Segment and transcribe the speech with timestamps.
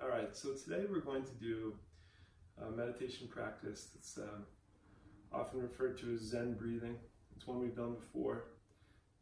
[0.00, 1.74] All right, so today we're going to do
[2.64, 4.38] a meditation practice that's uh,
[5.32, 6.94] often referred to as Zen breathing.
[7.36, 8.44] It's one we've done before,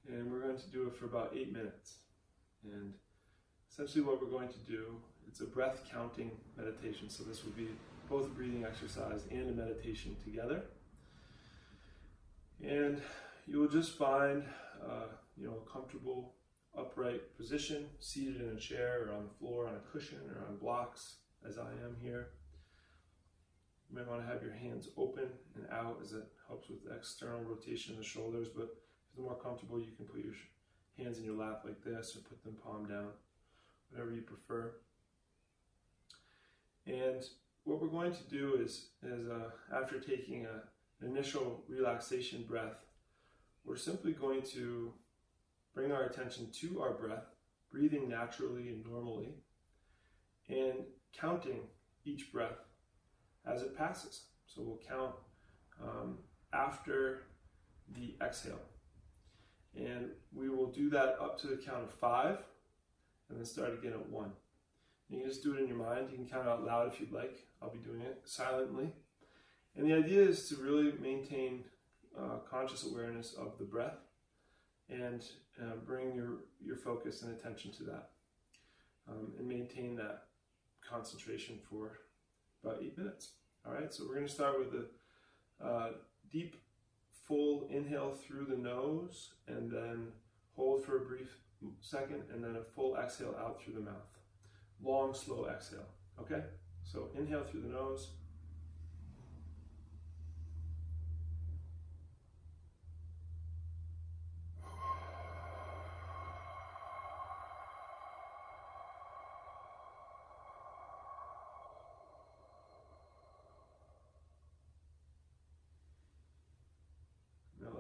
[0.07, 1.95] and we're going to do it for about eight minutes.
[2.62, 2.93] And
[3.71, 7.08] essentially, what we're going to do it's a breath counting meditation.
[7.08, 7.68] So this would be
[8.11, 10.62] both a breathing exercise and a meditation together.
[12.62, 13.00] And
[13.46, 14.45] you will just find,
[14.84, 15.06] uh,
[15.38, 16.34] you know, a comfortable
[16.77, 20.56] upright position, seated in a chair or on the floor, on a cushion or on
[20.56, 21.16] blocks,
[21.48, 22.29] as I am here.
[23.90, 27.43] You might want to have your hands open and out as it helps with external
[27.43, 28.76] rotation of the shoulders, but
[29.11, 30.34] if you're more comfortable, you can put your
[30.98, 33.08] hands in your lap like this or put them palm down,
[33.91, 34.72] whatever you prefer.
[36.86, 37.25] And
[37.64, 42.84] what we're going to do is, is uh, after taking a, an initial relaxation breath,
[43.64, 44.92] we're simply going to
[45.77, 47.27] bring our attention to our breath,
[47.70, 49.34] breathing naturally and normally,
[50.48, 50.78] and
[51.12, 51.61] counting
[52.06, 52.64] each breath
[53.44, 54.23] as it passes.
[54.47, 55.14] So we'll count
[55.81, 56.17] um,
[56.55, 57.25] after
[57.95, 58.62] the exhale.
[59.77, 62.39] And we will do that up to the count of five,
[63.29, 64.33] and then start again at one.
[65.11, 66.08] You can just do it in your mind.
[66.11, 67.36] You can count out loud if you'd like.
[67.61, 68.91] I'll be doing it silently.
[69.77, 71.64] And the idea is to really maintain
[72.19, 74.06] uh, conscious awareness of the breath
[74.89, 75.25] and
[75.61, 78.11] uh, bring your, your focus and attention to that
[79.09, 80.25] um, and maintain that
[80.89, 81.98] concentration for
[82.62, 83.33] about eight minutes.
[83.67, 84.69] All right, so we're going to start with
[85.61, 85.89] a uh,
[86.31, 86.57] deep,
[87.27, 90.09] full inhale through the nose and then
[90.55, 91.39] hold for a brief
[91.81, 94.19] second and then a full exhale out through the mouth.
[94.83, 95.89] Long, slow exhale.
[96.20, 96.42] Okay,
[96.84, 98.11] so inhale through the nose.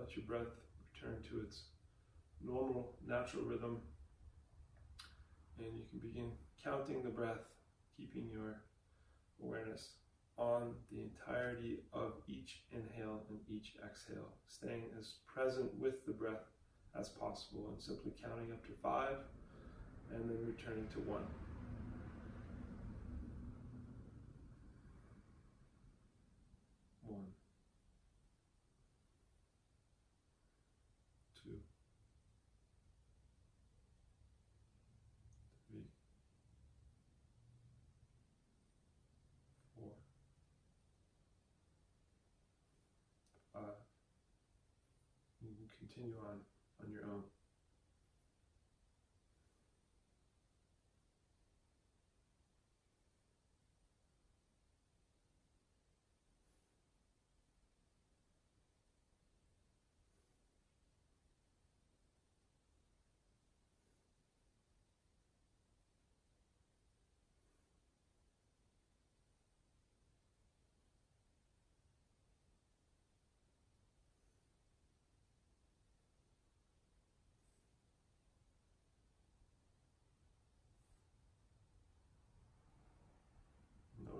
[0.06, 0.54] Let your breath
[0.94, 1.64] return to its
[2.40, 3.80] normal, natural rhythm.
[5.58, 6.30] And you can begin
[6.62, 7.42] counting the breath,
[7.96, 8.62] keeping your
[9.42, 9.94] awareness
[10.38, 16.44] on the entirety of each inhale and each exhale, staying as present with the breath
[16.98, 19.16] as possible and simply counting up to five
[20.14, 21.24] and then returning to one.
[45.78, 46.40] Continue on
[46.82, 47.22] on your own.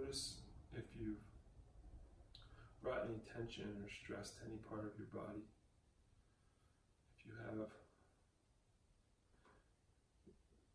[0.07, 0.41] Notice
[0.77, 1.17] if you've
[2.87, 5.43] brought any tension or stress to any part of your body.
[7.19, 7.67] If you have,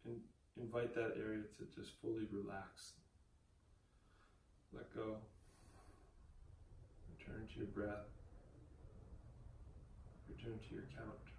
[0.04, 0.20] in,
[0.60, 3.00] invite that area to just fully relax.
[4.76, 5.24] Let go.
[7.16, 8.12] Return to your breath.
[10.28, 11.31] Return to your count.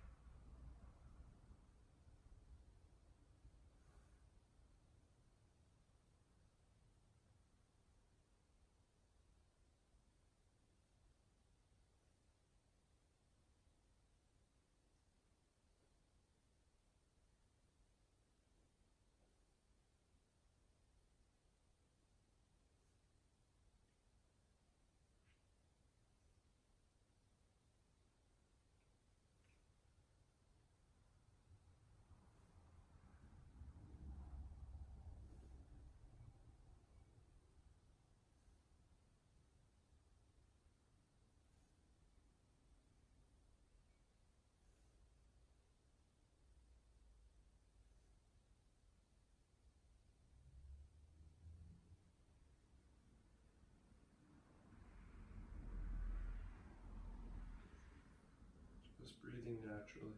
[59.11, 60.15] Breathing naturally,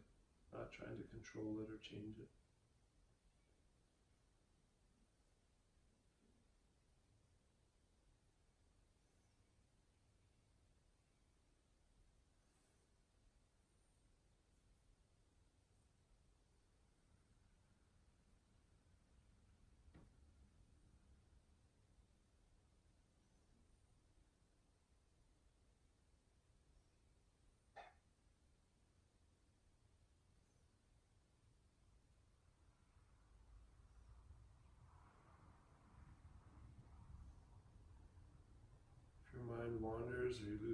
[0.53, 2.29] not trying to control it or change it.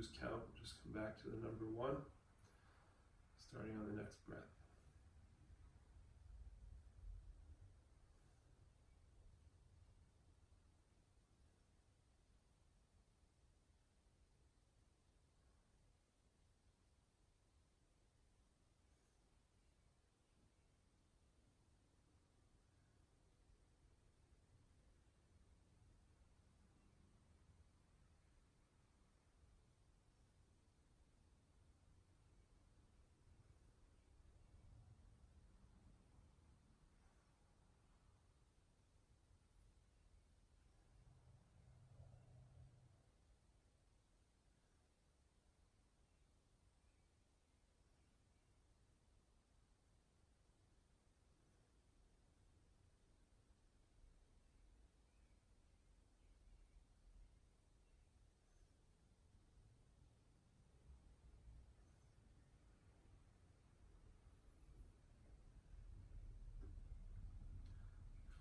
[0.01, 1.97] Lose count, just come back to the number one,
[3.37, 4.41] starting on the next breath.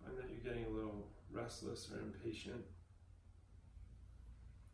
[0.09, 1.05] Find that you're getting a little
[1.49, 2.61] restless or impatient.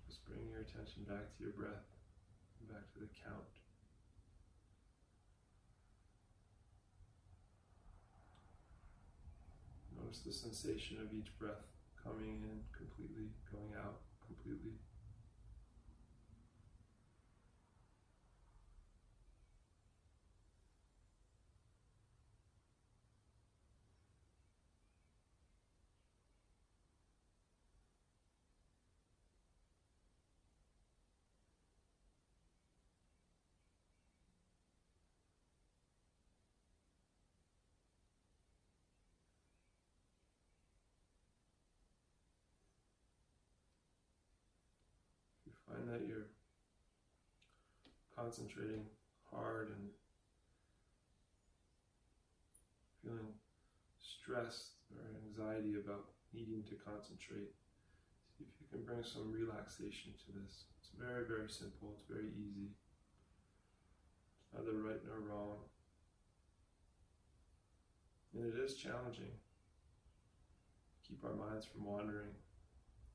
[0.09, 1.87] Just bring your attention back to your breath,
[2.69, 3.47] back to the count.
[9.95, 11.63] Notice the sensation of each breath
[11.95, 14.75] coming in completely, going out completely.
[45.67, 46.27] Find that you're
[48.15, 48.85] concentrating
[49.31, 49.89] hard and
[53.03, 53.33] feeling
[53.99, 57.53] stressed or anxiety about needing to concentrate.
[58.37, 60.65] See if you can bring some relaxation to this.
[60.79, 62.69] It's very, very simple, it's very easy.
[64.41, 65.57] It's neither right nor wrong.
[68.35, 69.31] And it is challenging.
[71.07, 72.33] Keep our minds from wandering,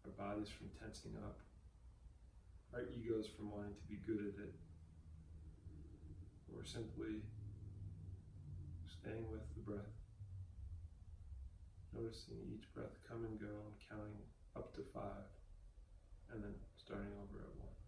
[0.05, 1.39] our bodies from tensing up
[2.75, 4.55] our egos from wanting to be good at it,
[6.55, 7.23] or simply
[8.87, 9.95] staying with the breath,
[11.93, 14.23] noticing each breath come and go and counting
[14.57, 15.27] up to five,
[16.33, 17.80] and then starting over at one.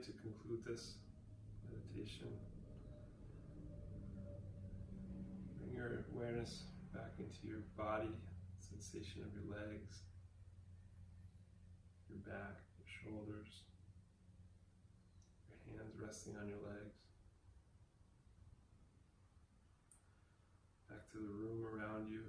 [0.00, 0.94] To conclude this
[1.68, 2.32] meditation,
[5.58, 6.62] bring your awareness
[6.94, 8.08] back into your body,
[8.56, 10.00] sensation of your legs,
[12.08, 13.68] your back, your shoulders,
[15.52, 16.96] your hands resting on your legs.
[20.88, 22.24] Back to the room around you,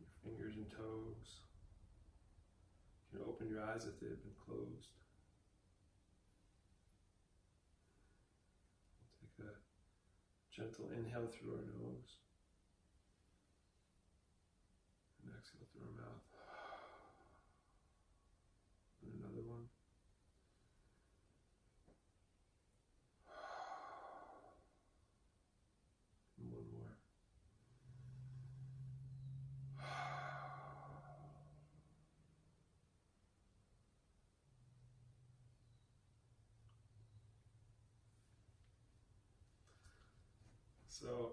[0.00, 1.44] your fingers and toes.
[3.12, 4.77] You can open your eyes if they've been closed.
[10.58, 12.18] Gentle inhale through our nose.
[15.22, 16.24] And exhale through our mouth.
[19.04, 19.70] And another one.
[26.40, 26.98] And one more.
[41.00, 41.32] So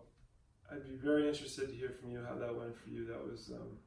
[0.72, 3.06] I'd be very interested to hear from you how that went for you.
[3.06, 3.78] That was um,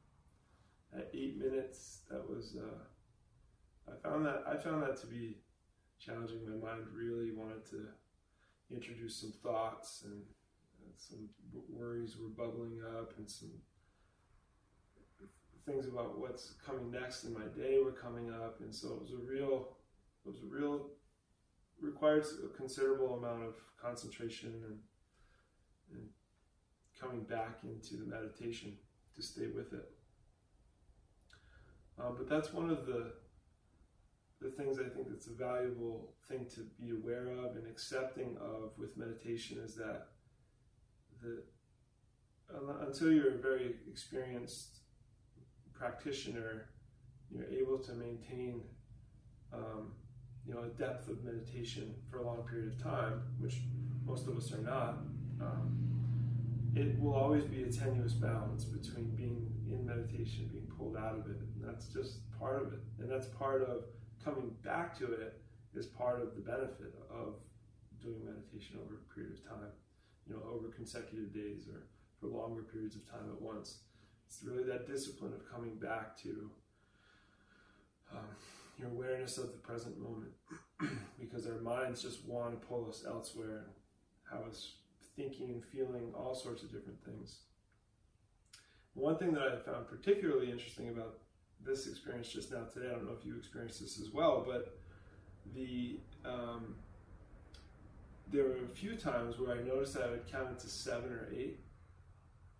[0.93, 2.01] at eight minutes.
[2.09, 5.37] That was uh, I found that I found that to be
[5.99, 6.39] challenging.
[6.45, 7.87] My mind really wanted to
[8.71, 10.21] introduce some thoughts and,
[10.83, 11.29] and some
[11.69, 13.51] worries were bubbling up and some
[15.65, 19.11] things about what's coming next in my day were coming up and so it was
[19.11, 19.77] a real
[20.25, 20.91] it was a real
[21.81, 24.77] required a considerable amount of concentration and
[26.99, 28.77] coming back into the meditation
[29.15, 29.89] to stay with it.
[31.99, 33.13] Uh, but that's one of the
[34.41, 38.71] the things I think that's a valuable thing to be aware of and accepting of
[38.77, 40.07] with meditation is that
[41.21, 41.43] the
[42.81, 44.79] until you're a very experienced
[45.73, 46.69] practitioner,
[47.29, 48.61] you're able to maintain
[49.53, 49.91] um,
[50.47, 53.61] you know a depth of meditation for a long period of time, which
[54.05, 54.99] most of us are not.
[55.41, 55.98] Um,
[56.75, 61.25] it will always be a tenuous balance between being in meditation, being pulled out of
[61.25, 63.83] it, and that's just part of it, and that's part of
[64.23, 65.41] coming back to it
[65.75, 67.35] is part of the benefit of
[68.01, 69.71] doing meditation over a period of time,
[70.27, 71.87] you know, over consecutive days or
[72.19, 73.79] for longer periods of time at once.
[74.27, 76.49] It's really that discipline of coming back to
[78.11, 78.25] um,
[78.77, 80.31] your awareness of the present moment
[81.19, 84.73] because our minds just want to pull us elsewhere and have us
[85.19, 87.39] thinking and feeling all sorts of different things.
[88.93, 91.17] One thing that I found particularly interesting about
[91.63, 92.87] this experience just now today.
[92.87, 94.79] I don't know if you experienced this as well, but
[95.53, 96.75] the um,
[98.31, 101.27] there were a few times where I noticed that I would count to seven or
[101.35, 101.59] eight,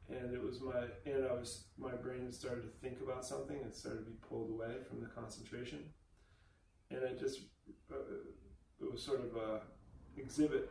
[0.10, 3.74] and it was my and I was my brain started to think about something and
[3.74, 5.80] started to be pulled away from the concentration,
[6.92, 7.40] and I just
[7.92, 7.96] uh,
[8.82, 9.62] it was sort of a
[10.18, 10.70] exhibit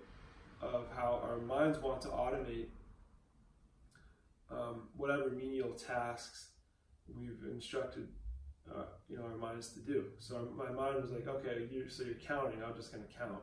[0.60, 2.66] of how our minds want to automate
[4.50, 6.48] um, whatever menial tasks
[7.16, 8.08] we've instructed
[8.74, 10.04] uh, you know our minds to do.
[10.18, 12.62] So my mind was like, okay, you so you're counting.
[12.62, 13.42] I'm just going to count,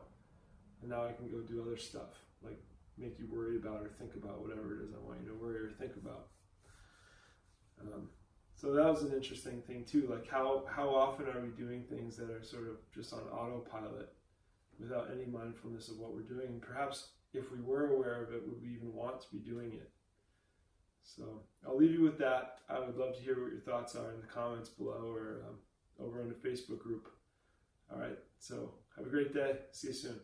[0.80, 2.58] and now I can go do other stuff like
[2.98, 5.58] make you worry about or think about whatever it is I want you to worry
[5.58, 6.28] or think about.
[7.80, 8.08] Um,
[8.54, 10.08] so that was an interesting thing too.
[10.10, 14.12] Like how how often are we doing things that are sort of just on autopilot
[14.80, 16.48] without any mindfulness of what we're doing?
[16.48, 19.72] And perhaps if we were aware of it, would we even want to be doing
[19.72, 19.90] it?
[21.02, 22.58] So I'll leave you with that.
[22.68, 26.04] I would love to hear what your thoughts are in the comments below or um,
[26.04, 27.08] over in the Facebook group.
[27.92, 28.18] All right.
[28.38, 29.58] So have a great day.
[29.70, 30.20] See you soon.